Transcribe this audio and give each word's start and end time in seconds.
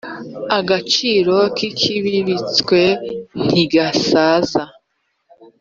agaciro 0.57 1.35
kikibibitswe 1.55 2.81
ntigasaza. 3.45 4.63